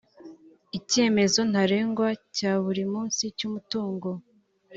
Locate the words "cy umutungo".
3.37-4.09